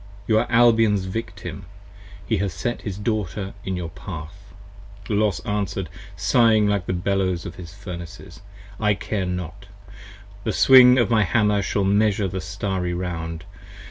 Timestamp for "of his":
7.45-7.71